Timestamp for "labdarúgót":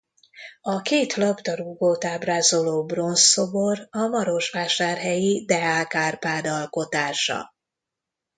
1.15-2.05